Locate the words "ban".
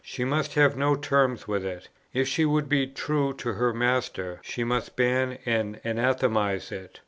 4.95-5.37